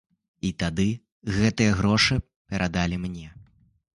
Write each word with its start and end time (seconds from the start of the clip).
І 0.47 0.49
тады 0.63 0.85
гэтыя 1.35 1.75
грошы 1.81 2.17
перадалі 2.53 2.95
мне. 3.05 3.27